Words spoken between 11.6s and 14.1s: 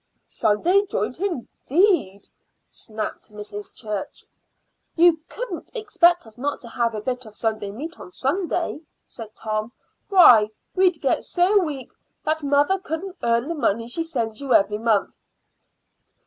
weak that mother couldn't earn the money she